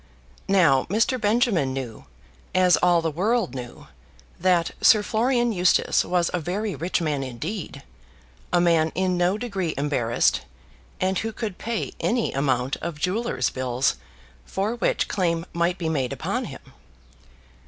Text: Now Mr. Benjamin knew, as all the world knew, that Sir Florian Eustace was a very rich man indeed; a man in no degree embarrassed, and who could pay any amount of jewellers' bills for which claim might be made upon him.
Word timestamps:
Now 0.49 0.85
Mr. 0.89 1.21
Benjamin 1.21 1.73
knew, 1.73 2.05
as 2.55 2.75
all 2.77 3.03
the 3.03 3.11
world 3.11 3.53
knew, 3.53 3.85
that 4.39 4.71
Sir 4.81 5.03
Florian 5.03 5.51
Eustace 5.51 6.03
was 6.03 6.31
a 6.33 6.39
very 6.39 6.73
rich 6.73 7.01
man 7.01 7.21
indeed; 7.21 7.83
a 8.51 8.59
man 8.59 8.91
in 8.95 9.15
no 9.15 9.37
degree 9.37 9.75
embarrassed, 9.77 10.41
and 10.99 11.19
who 11.19 11.31
could 11.31 11.59
pay 11.59 11.93
any 11.99 12.33
amount 12.33 12.77
of 12.77 12.99
jewellers' 12.99 13.51
bills 13.51 13.97
for 14.43 14.73
which 14.73 15.07
claim 15.07 15.45
might 15.53 15.77
be 15.77 15.87
made 15.87 16.13
upon 16.13 16.45
him. 16.45 16.73